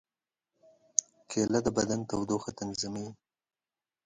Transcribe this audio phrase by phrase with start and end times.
[1.29, 3.09] کېله د بدن تودوخه تنظیموي.